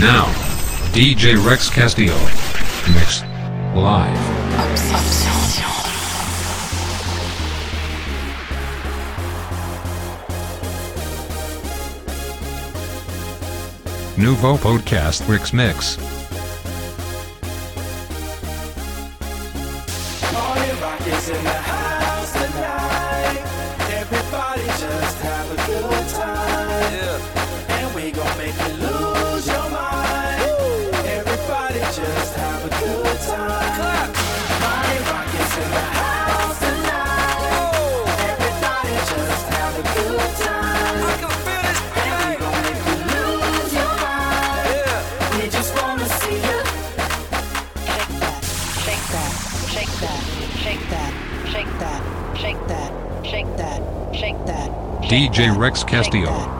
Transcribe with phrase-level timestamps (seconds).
[0.00, 0.24] Now,
[0.94, 2.16] DJ Rex Castillo.
[2.94, 3.20] Mix.
[3.74, 4.16] Live.
[4.58, 5.20] Obsession.
[14.16, 16.19] Nouveau podcast Rex Mix.
[55.10, 56.59] DJ Rex Castillo.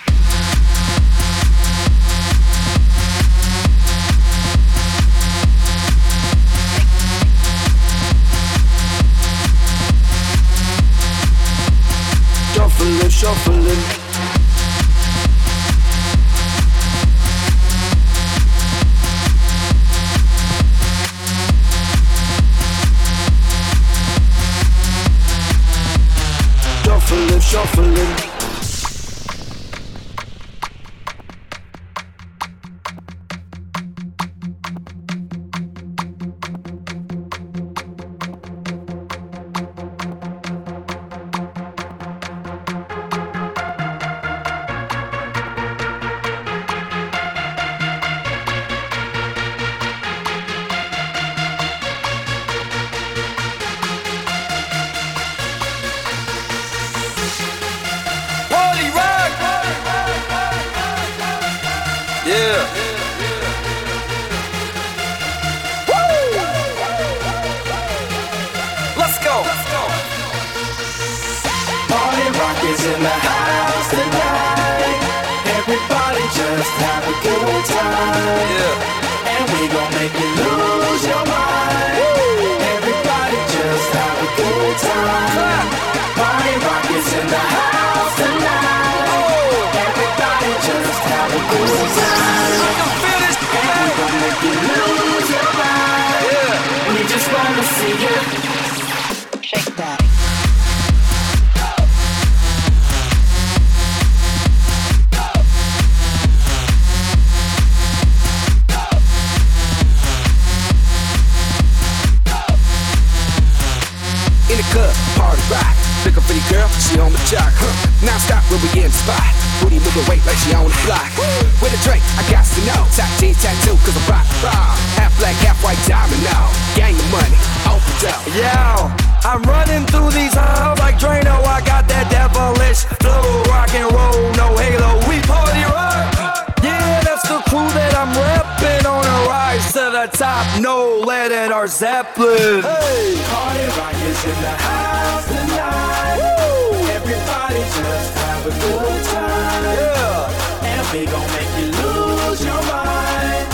[140.01, 142.61] the top, no lead in our Zeppelin.
[142.61, 146.17] Hey, party rock is in the house tonight.
[146.17, 146.77] Woo.
[146.89, 149.63] Everybody just have a good time.
[149.63, 153.45] Yeah, and we gon' make you lose your mind.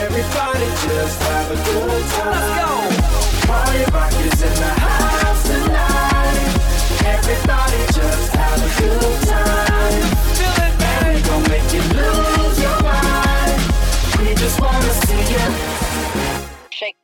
[0.00, 2.30] Everybody just have a good time.
[2.32, 3.52] Let's go.
[3.52, 5.11] Party rock is in the house.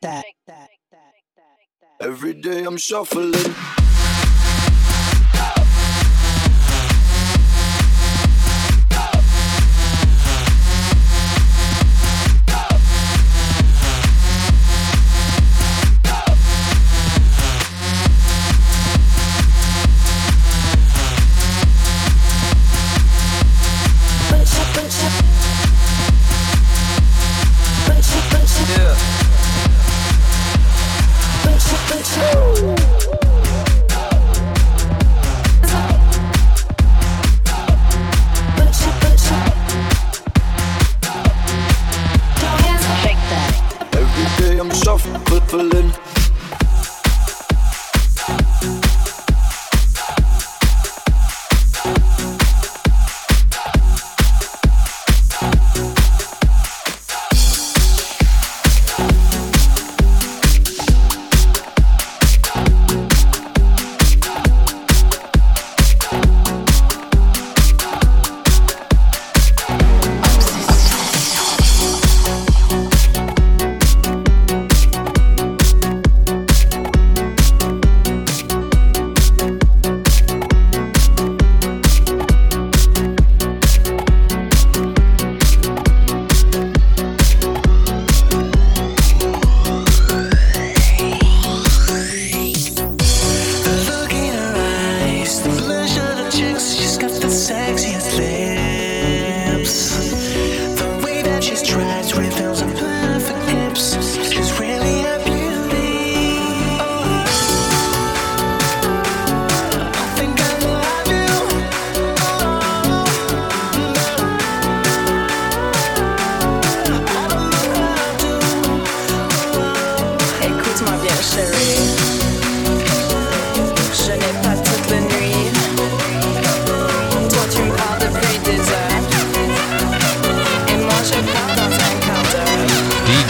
[0.09, 0.69] that.
[2.01, 3.35] Every day I'm shuffling.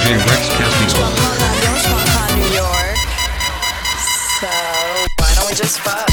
[0.08, 1.06] by Rex Castillo.
[4.40, 4.48] So
[5.18, 6.07] why don't we just fuck?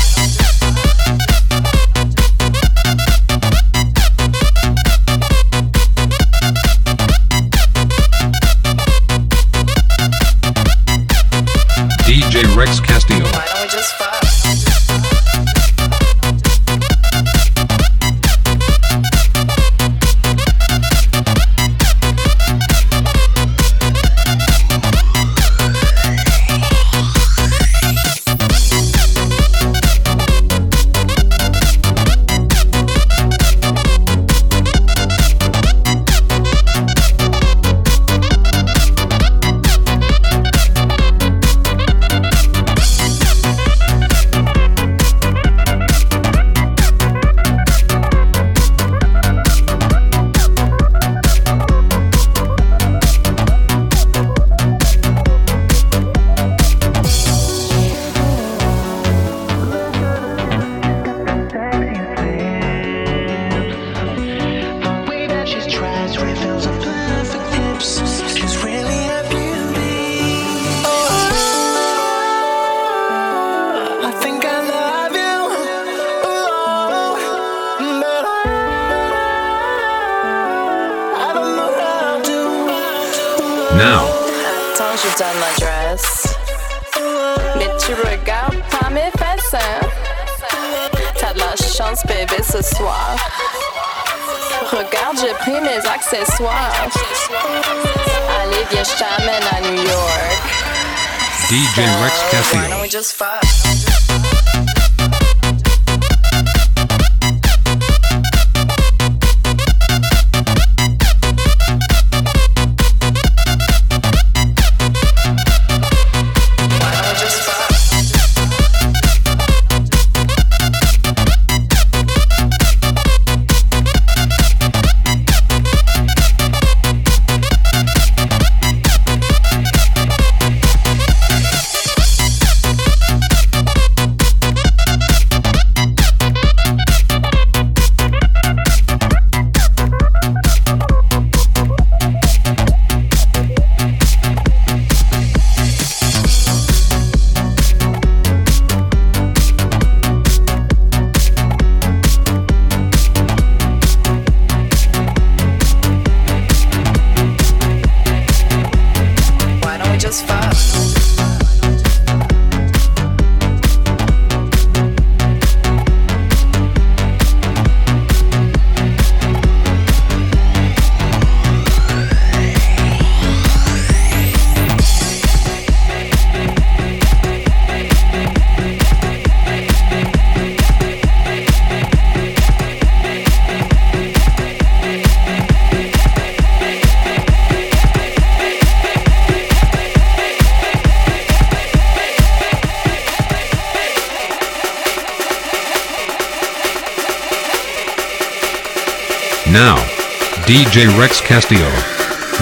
[200.75, 201.69] DJ Rex Castillo.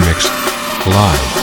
[0.07, 0.31] Mixed
[0.87, 1.42] live.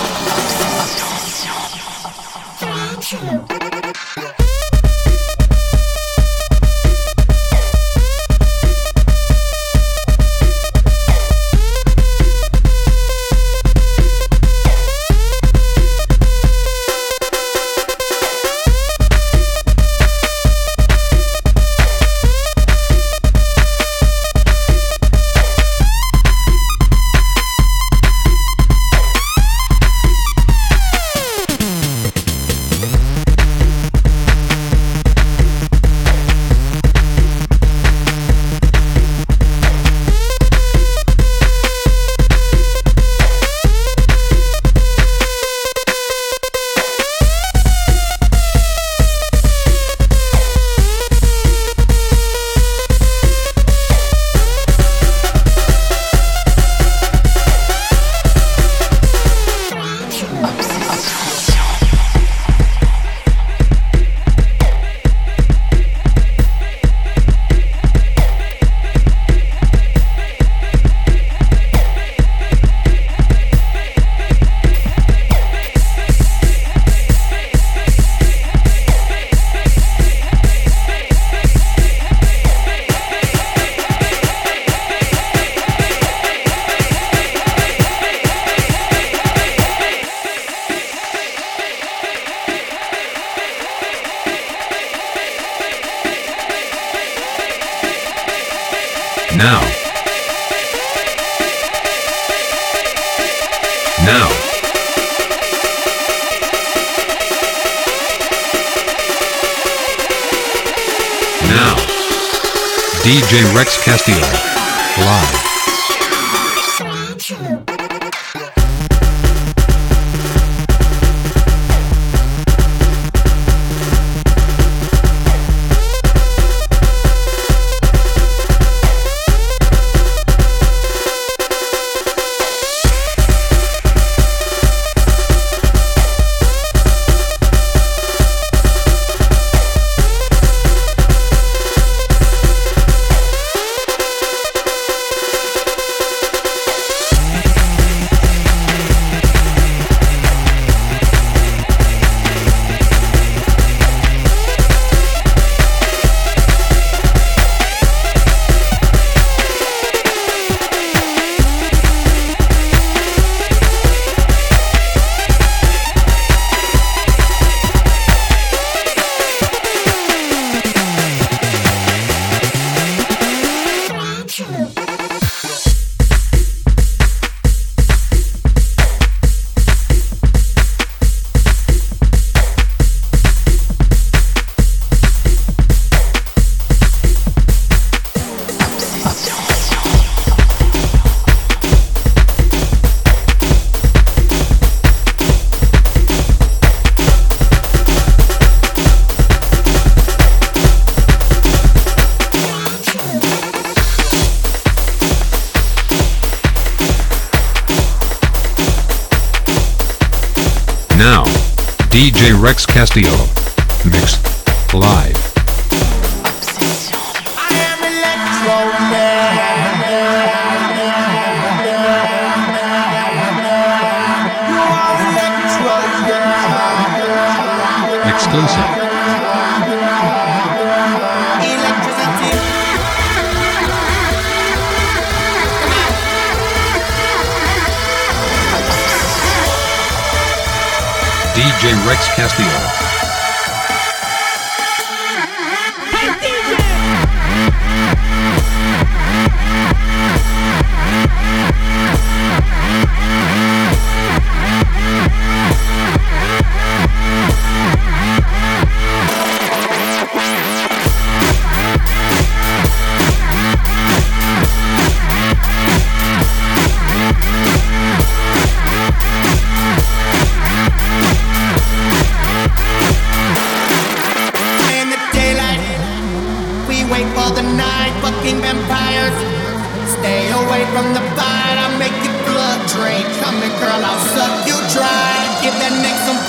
[212.50, 213.29] Rex Castillo.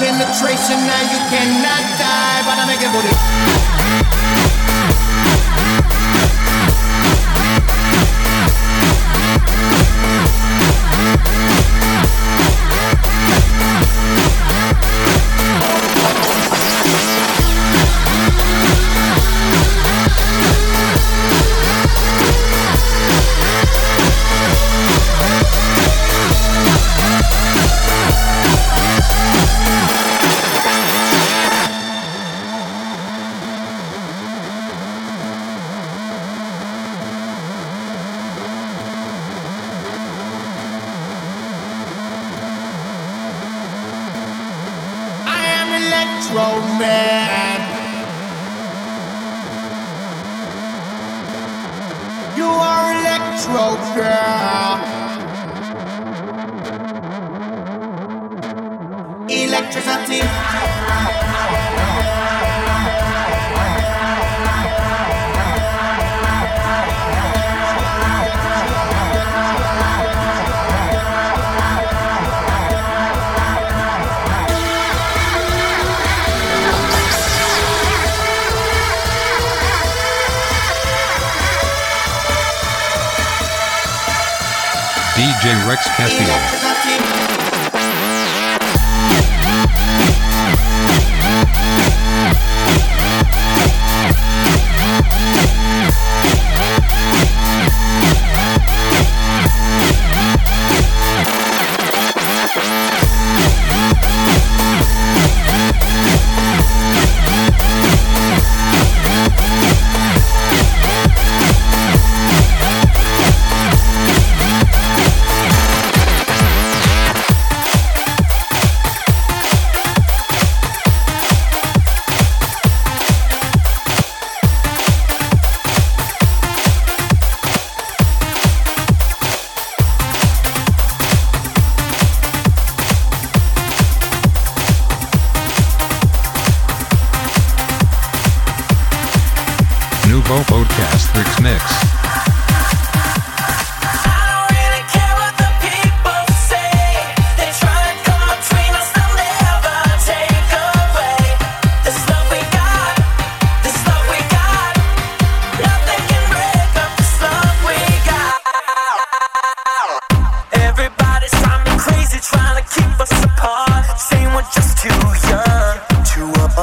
[0.01, 4.20] penetration, now you cannot die, but I make it booty.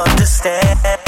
[0.07, 0.98] Understand.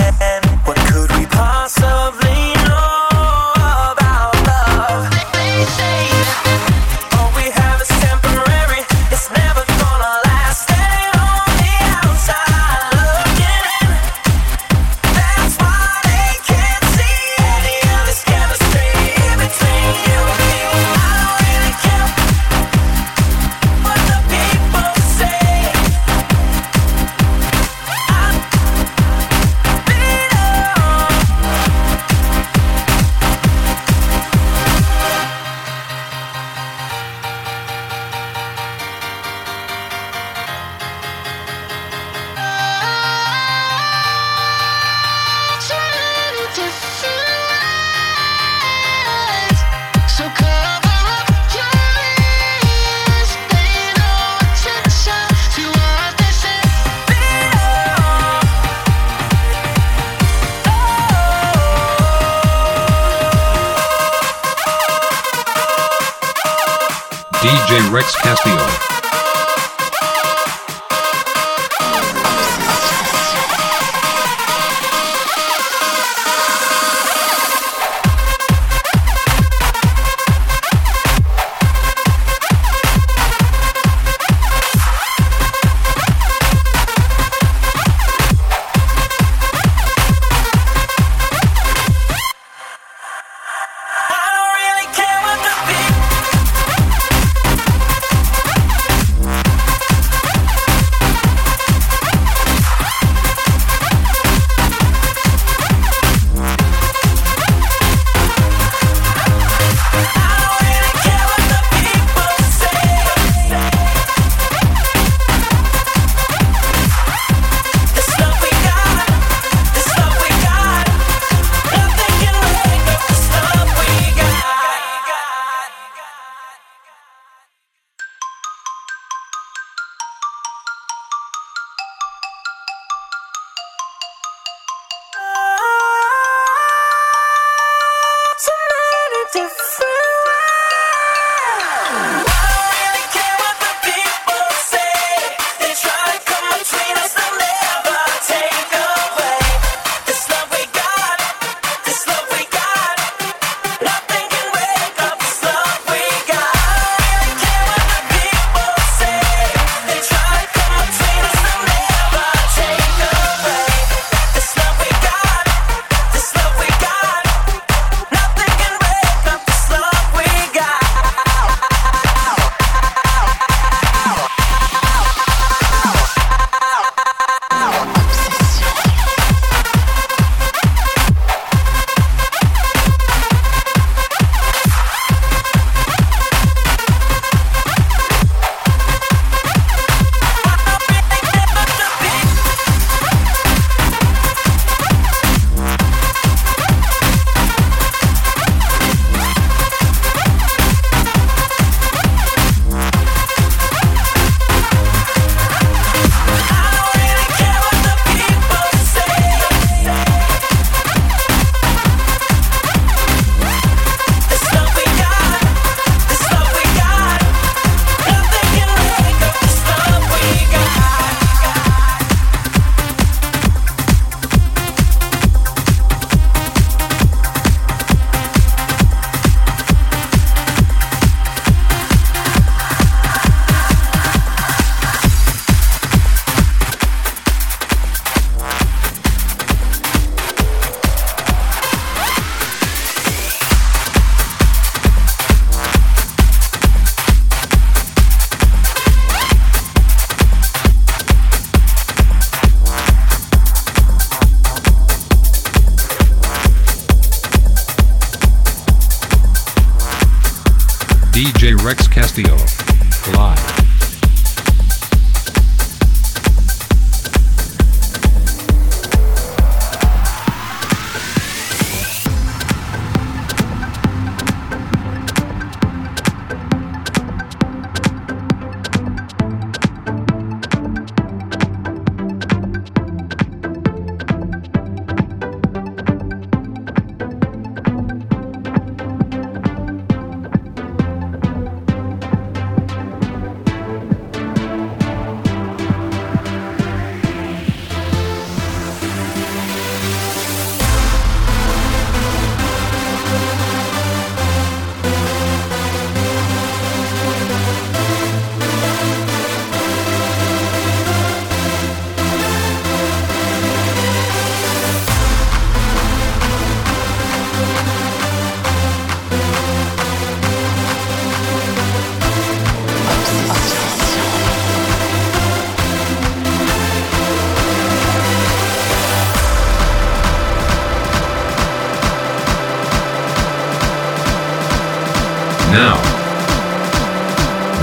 [335.51, 335.75] Now.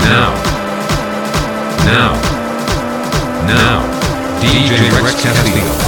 [0.05, 0.35] Now.
[1.85, 2.13] Now.
[3.47, 4.39] Now.
[4.39, 5.78] DJ Rex Castillo.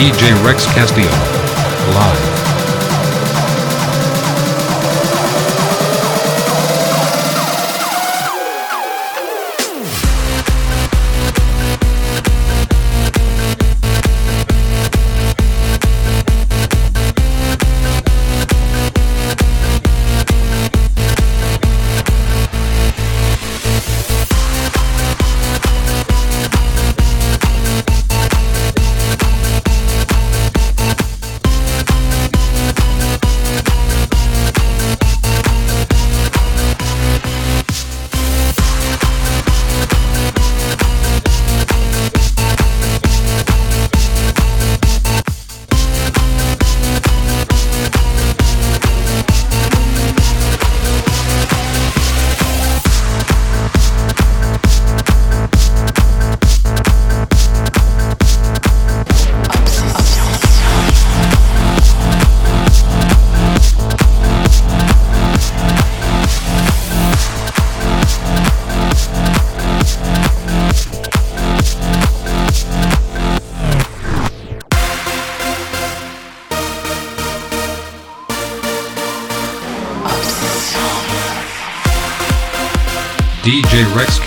[0.00, 1.29] DJ Rex Castillo.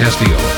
[0.03, 0.52] Castillo.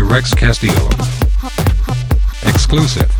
[0.00, 0.88] Rex Castillo.
[2.42, 3.17] Exclusive.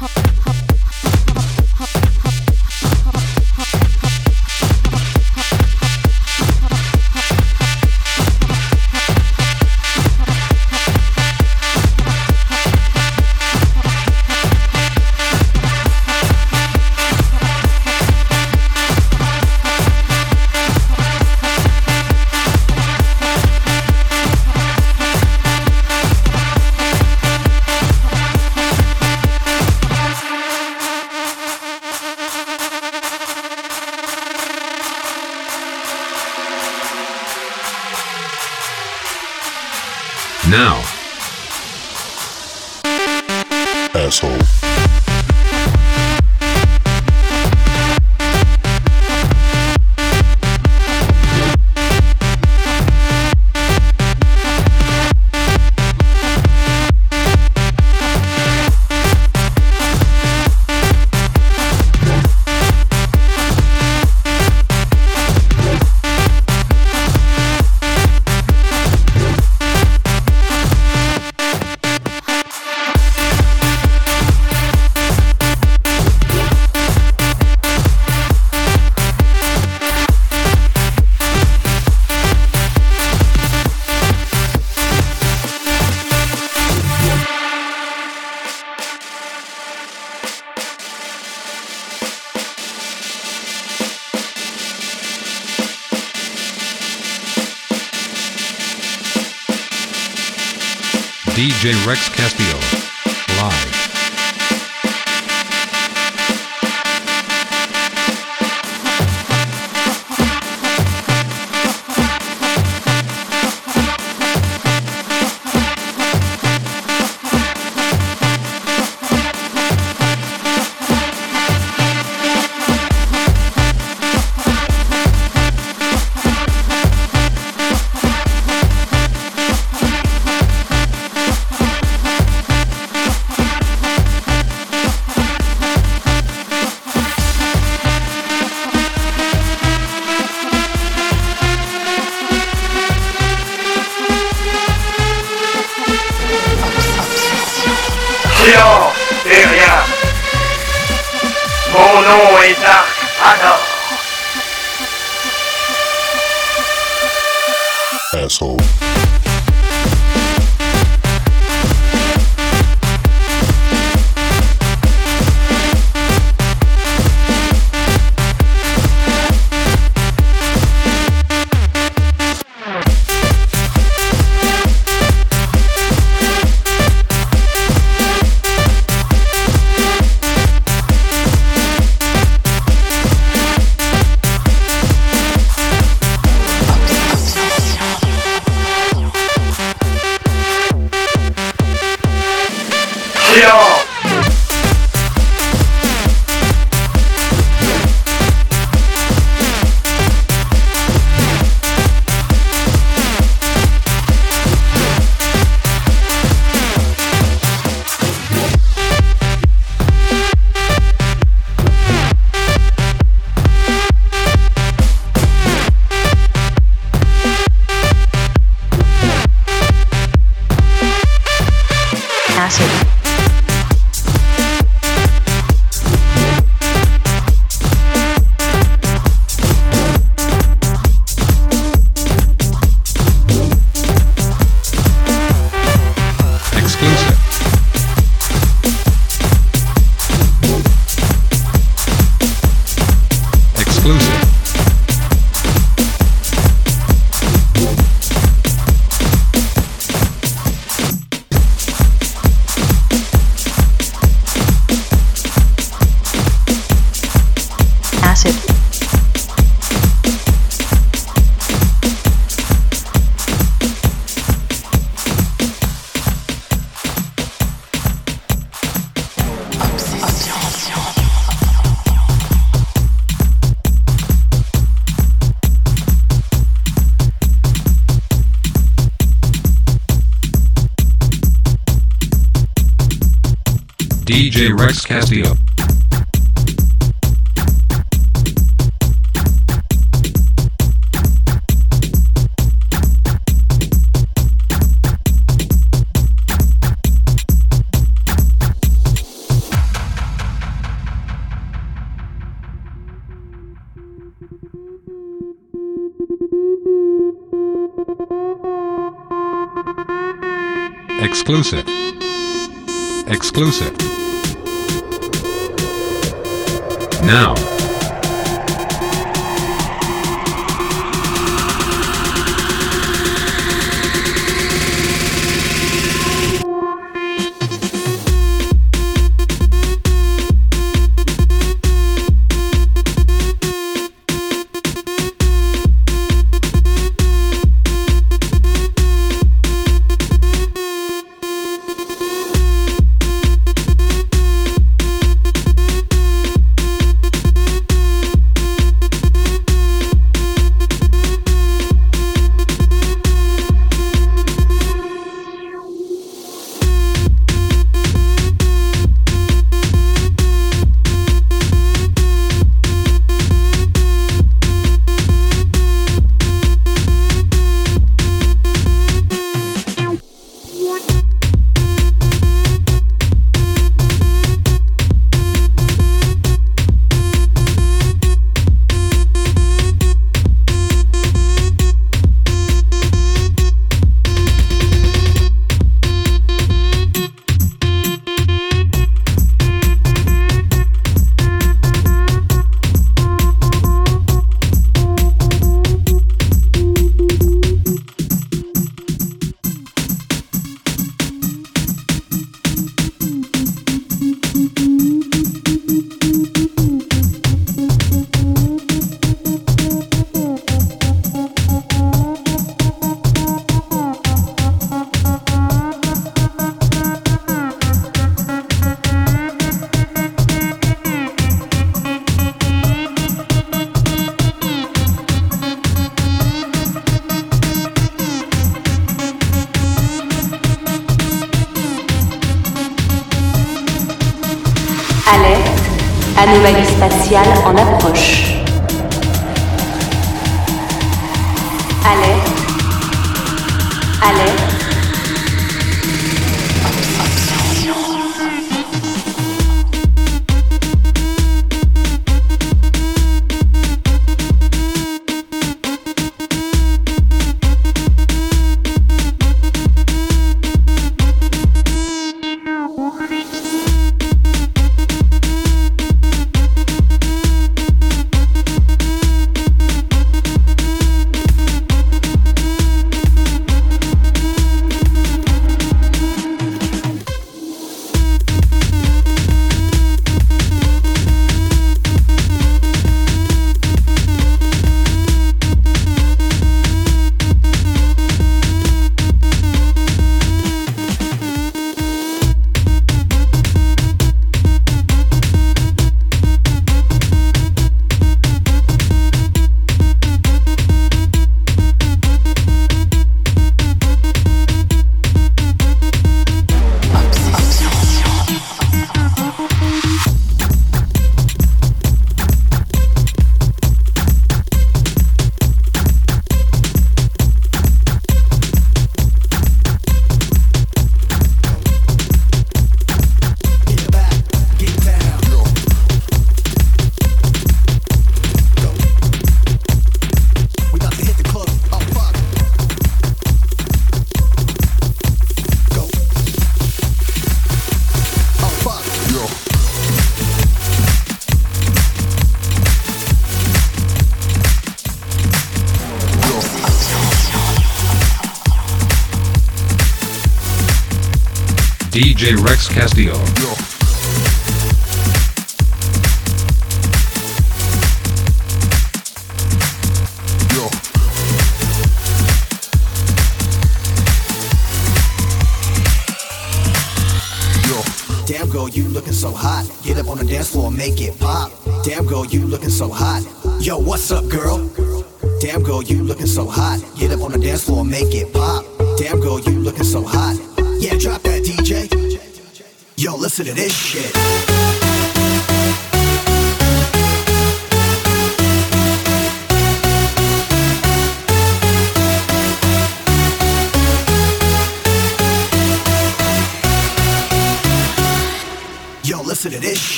[552.79, 553.48] Castillo.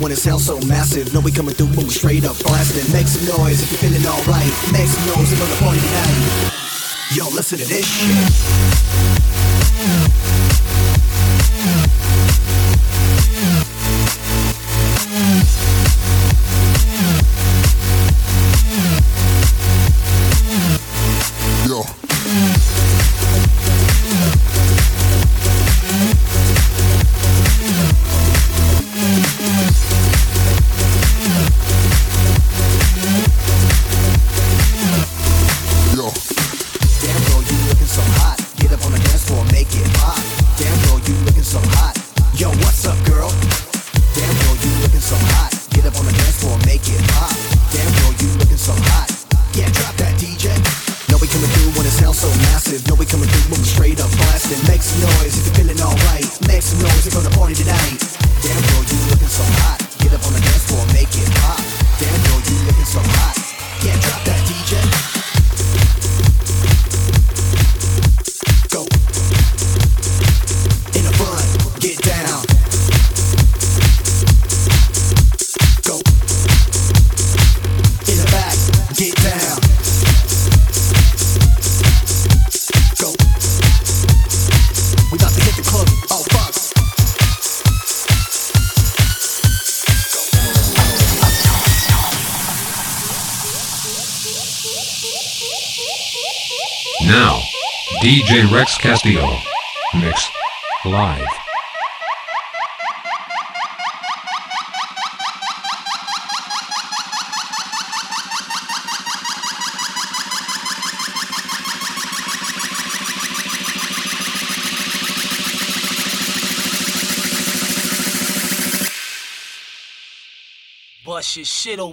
[0.00, 1.12] when it sounds so massive.
[1.12, 2.90] Know we coming through when we straight up blasting.
[2.92, 4.52] Make some noise if you're feeling alright.
[4.72, 6.50] Make some noise if on the party tonight.
[7.12, 9.49] Yo, listen to this shit.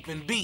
[0.10, 0.37] and be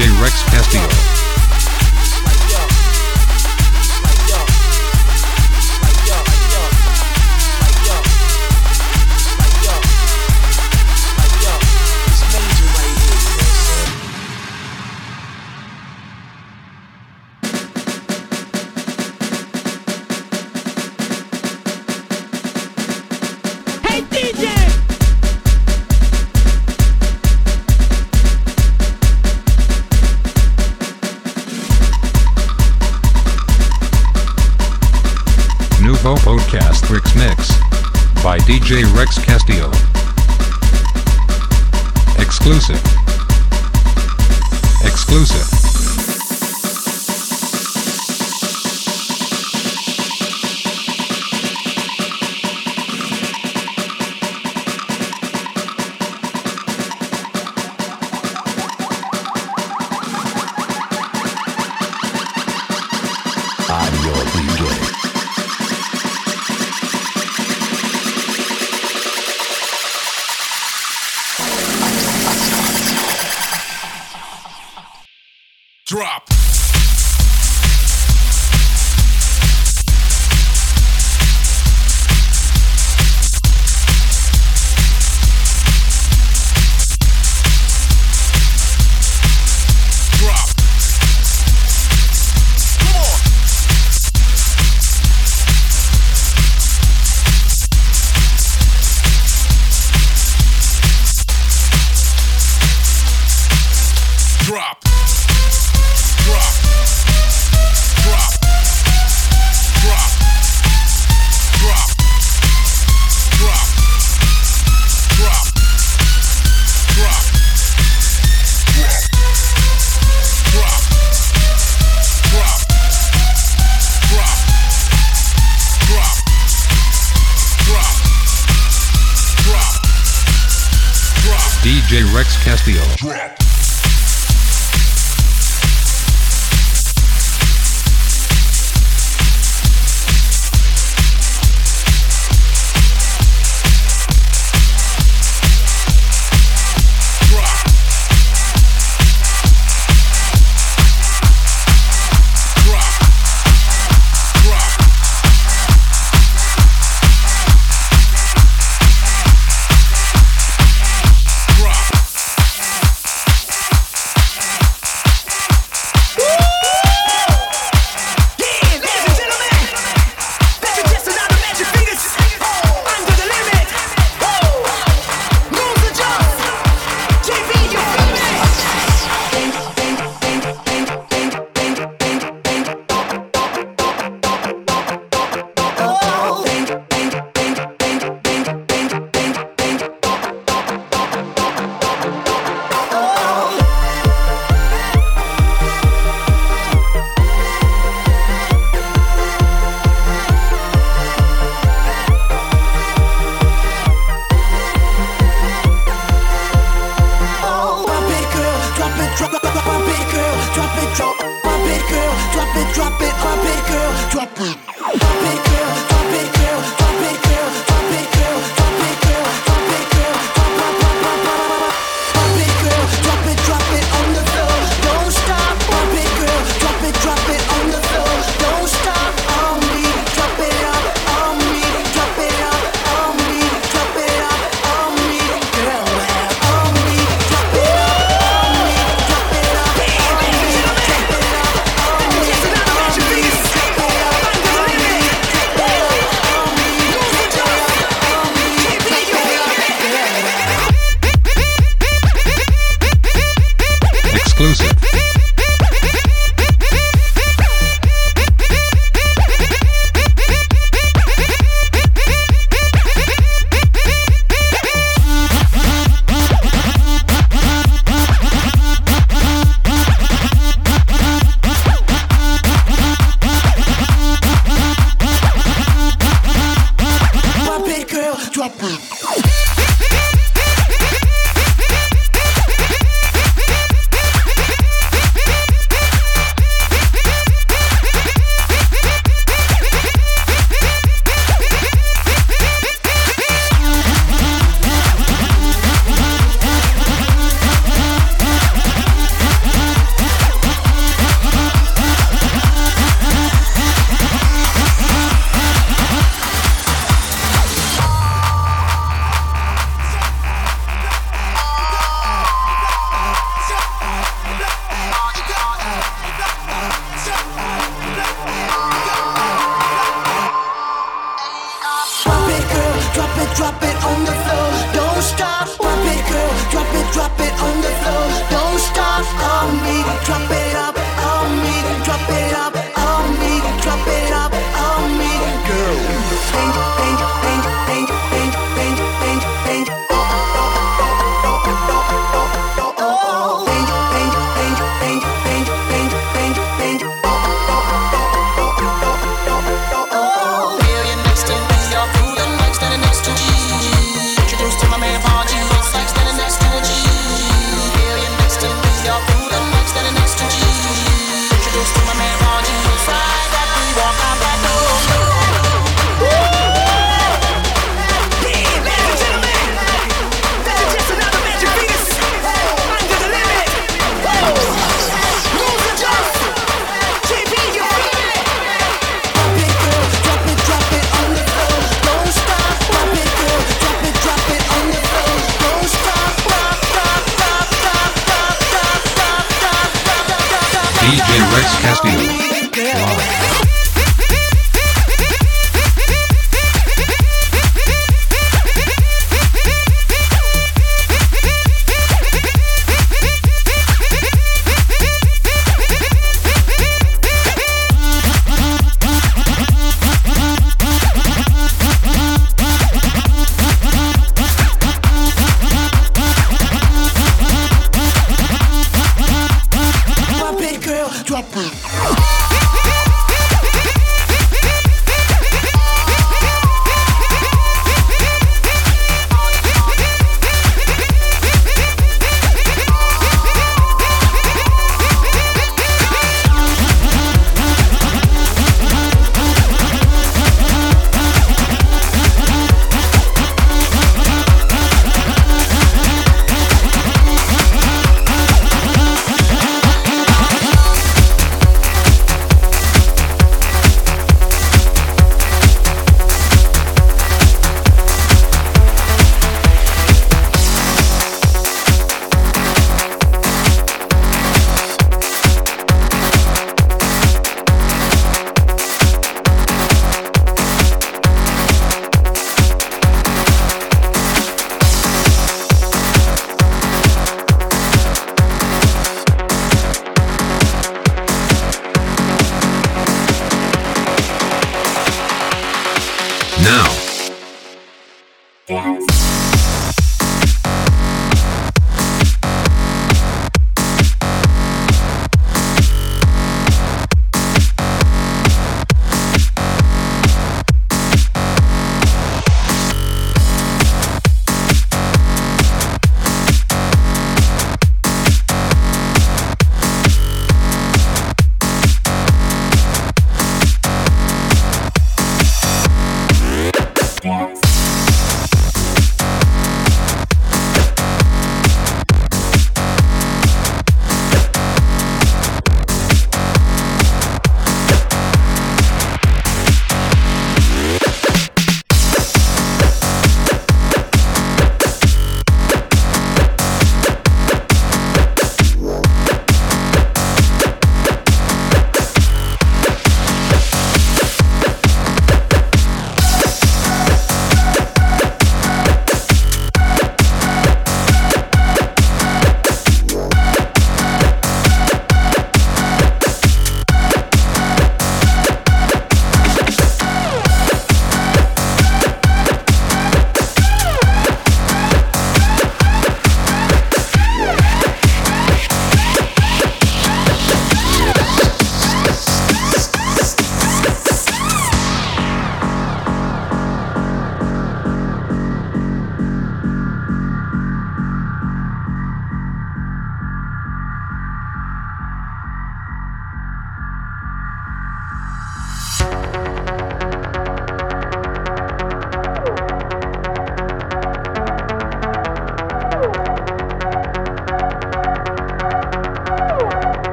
[0.00, 0.08] J.
[0.18, 1.29] Rex Castillo.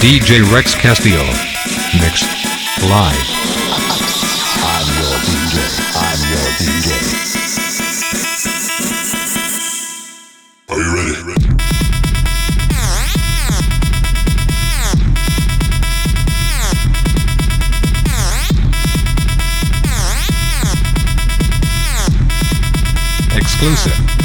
[0.00, 1.26] DJ Rex Castillo.
[2.00, 2.24] Mixed.
[2.88, 3.20] Live.
[4.64, 5.60] I'm your DJ.
[5.94, 6.88] I'm your DJ.
[10.70, 11.10] Are you ready?
[23.36, 24.19] Exclusive.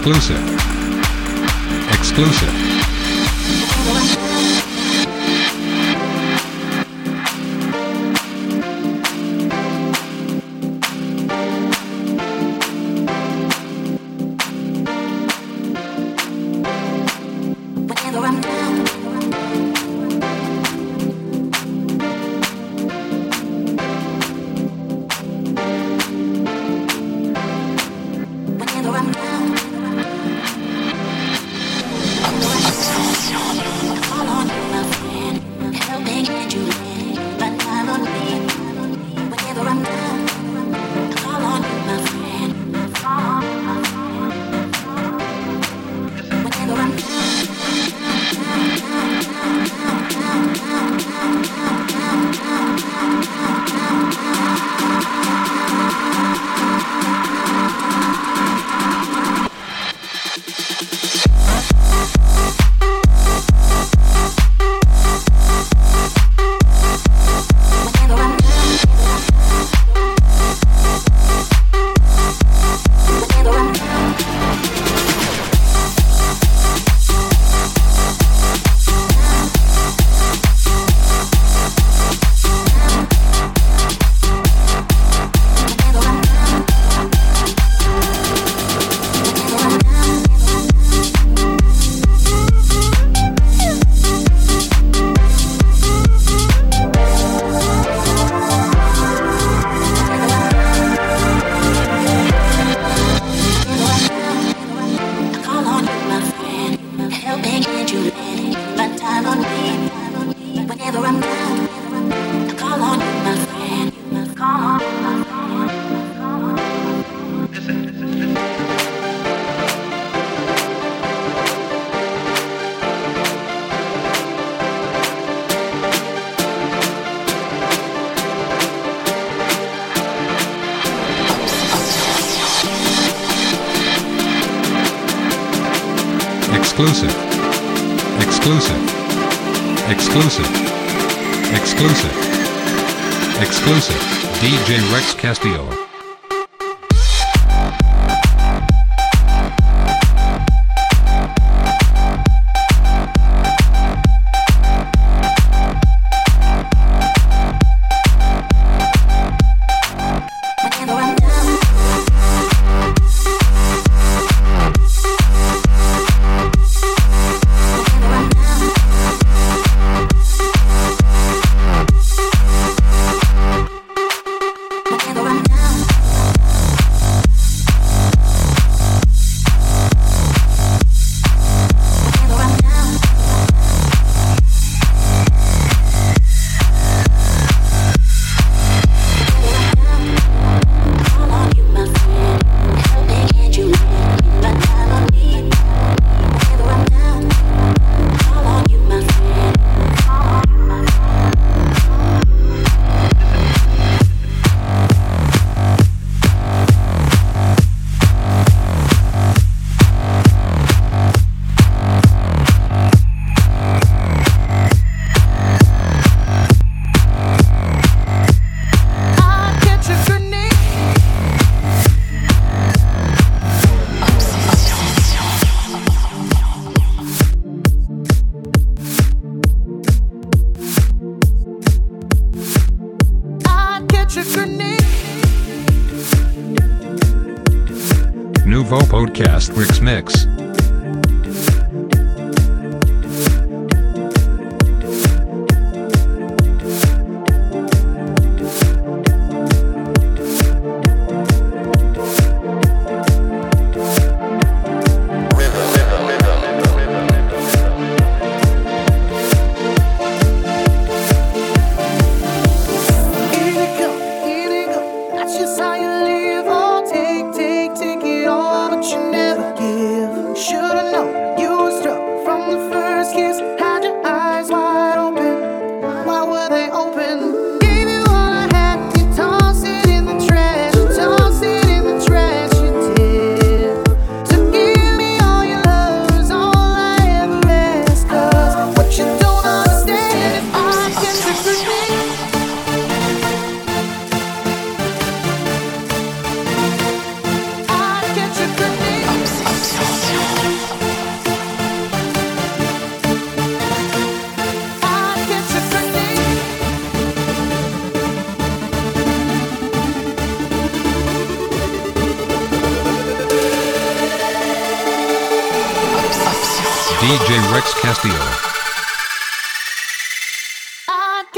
[0.00, 0.40] Exclusive.
[1.92, 2.59] Exclusive.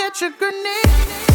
[0.02, 1.31] Catch a grenade.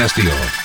[0.00, 0.59] Castillo.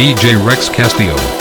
[0.00, 1.39] DJ Rex Castillo.